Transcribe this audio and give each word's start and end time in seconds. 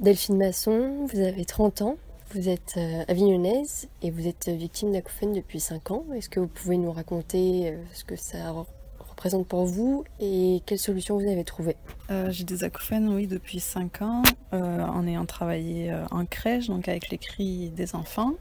Delphine 0.00 0.38
Masson, 0.38 1.06
vous 1.12 1.20
avez 1.20 1.44
30 1.44 1.82
ans, 1.82 1.96
vous 2.34 2.48
êtes 2.48 2.74
euh, 2.78 3.02
avignonnaise 3.08 3.88
et 4.02 4.10
vous 4.10 4.26
êtes 4.26 4.48
victime 4.48 4.92
d'acouphènes 4.92 5.34
depuis 5.34 5.60
5 5.60 5.90
ans. 5.90 6.04
Est-ce 6.14 6.30
que 6.30 6.40
vous 6.40 6.46
pouvez 6.48 6.78
nous 6.78 6.90
raconter 6.92 7.70
euh, 7.72 7.82
ce 7.92 8.04
que 8.04 8.16
ça 8.16 8.50
re- 8.50 8.66
représente 8.98 9.46
pour 9.46 9.66
vous 9.66 10.04
et 10.18 10.62
quelles 10.64 10.78
solutions 10.78 11.18
vous 11.18 11.28
avez 11.28 11.44
trouvées? 11.44 11.76
Euh, 12.10 12.30
J'ai 12.30 12.44
des 12.44 12.64
acouphènes, 12.64 13.12
oui, 13.12 13.26
depuis 13.26 13.60
5 13.60 14.00
ans, 14.02 14.22
en 14.52 15.06
ayant 15.06 15.26
travaillé 15.26 15.94
en 16.10 16.24
crèche, 16.24 16.68
donc 16.68 16.88
avec 16.88 17.10
les 17.10 17.18
cris 17.18 17.68
des 17.70 17.94
enfants. 17.94 18.32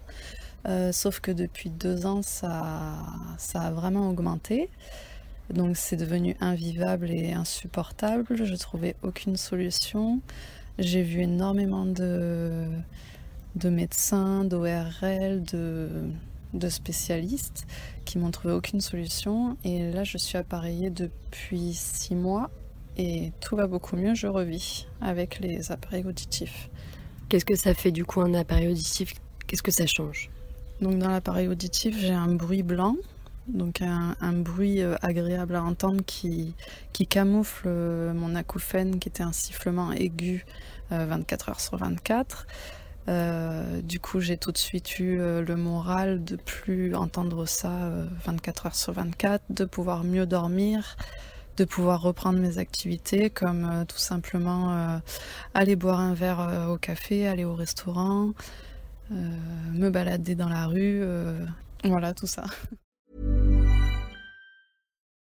Sauf 0.92 1.20
que 1.20 1.32
depuis 1.32 1.70
deux 1.70 2.06
ans, 2.06 2.22
ça, 2.22 2.96
ça 3.38 3.62
a 3.62 3.72
vraiment 3.72 4.10
augmenté. 4.10 4.70
Donc 5.54 5.78
c'est 5.78 5.96
devenu 5.96 6.36
invivable 6.42 7.10
et 7.12 7.34
insupportable. 7.34 8.26
Je 8.46 8.56
trouvais 8.56 8.96
aucune 9.02 9.36
solution. 9.38 10.20
J'ai 10.80 11.04
vu 11.04 11.22
énormément 11.22 11.86
de, 11.86 12.68
de 13.56 13.70
médecins, 13.70 14.46
d'ORL, 14.46 15.44
de, 15.44 15.90
de 16.54 16.70
spécialistes 16.70 17.68
qui 18.06 18.18
m'ont 18.18 18.32
trouvé 18.32 18.54
aucune 18.54 18.80
solution. 18.80 19.58
Et 19.66 19.92
là, 19.92 20.06
je 20.06 20.18
suis 20.18 20.38
appareillée 20.38 20.90
depuis 20.90 21.74
six 21.74 22.16
mois 22.16 22.50
et 22.98 23.34
tout 23.42 23.58
va 23.58 23.68
beaucoup 23.68 23.98
mieux. 23.98 24.16
Je 24.16 24.28
revis 24.28 24.88
avec 25.02 25.40
les 25.42 25.72
appareils 25.72 26.06
auditifs. 26.06 26.70
Qu'est-ce 27.28 27.46
que 27.46 27.56
ça 27.56 27.74
fait 27.74 27.92
du 27.92 28.06
coup 28.06 28.22
un 28.22 28.34
appareil 28.34 28.70
auditif? 28.70 29.14
Qu'est-ce 29.48 29.64
que 29.64 29.72
ça 29.72 29.86
change? 29.86 30.30
Donc 30.80 30.98
dans 30.98 31.10
l'appareil 31.10 31.50
auditif, 31.50 32.00
j'ai 32.00 32.14
un 32.14 32.34
bruit 32.34 32.64
blanc, 32.64 32.96
donc 33.54 33.82
un, 33.82 34.34
bruit 34.34 34.82
euh, 34.82 34.96
agréable 35.02 35.56
à 35.56 35.64
entendre 35.64 36.04
qui, 36.06 36.56
camoufle 37.10 37.68
euh, 37.68 38.14
mon 38.14 38.36
acouphène 38.36 39.00
qui 39.00 39.10
était 39.10 39.24
un 39.24 39.32
sifflement 39.32 39.92
aigu 39.92 40.46
euh, 40.92 41.06
24 41.06 41.50
heures 41.50 41.62
sur 41.62 41.78
24. 41.78 42.46
Euh, 43.08 43.82
du 43.82 44.00
coup, 44.00 44.20
j'ai 44.20 44.38
tout 44.38 44.52
de 44.52 44.58
suite 44.58 45.00
eu 45.00 45.20
euh, 45.20 45.42
le 45.42 45.56
moral 45.56 46.24
de 46.24 46.36
plus 46.36 46.94
entendre 46.96 47.46
ça 47.48 47.72
euh, 47.72 48.06
24 48.26 48.68
heures 48.68 48.76
sur 48.76 48.94
24, 48.94 49.44
de 49.50 49.66
pouvoir 49.66 50.04
mieux 50.04 50.28
dormir, 50.28 50.96
de 51.58 51.66
pouvoir 51.66 52.02
reprendre 52.02 52.40
mes 52.40 52.60
activités 52.60 53.30
comme 53.30 53.66
euh, 53.66 53.86
tout 53.86 53.98
simplement 53.98 54.74
euh, 54.74 55.00
aller 55.54 55.76
boire 55.76 56.00
un 56.00 56.14
verre 56.14 56.40
euh, 56.40 56.68
au 56.68 56.78
café, 56.78 57.28
aller 57.28 57.46
au 57.46 57.56
restaurant, 57.56 58.32
euh, 59.12 59.16
me 59.74 59.90
balader 59.90 60.36
dans 60.36 60.50
la 60.50 60.68
rue, 60.68 61.02
euh, 61.02 61.46
voilà 61.84 62.14
tout 62.14 62.28
ça. 62.28 62.44